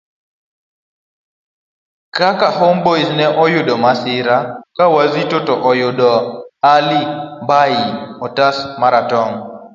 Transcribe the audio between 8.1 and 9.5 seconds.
otas maratong'